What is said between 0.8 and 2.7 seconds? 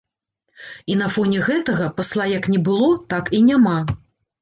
І на фоне гэтага пасла як не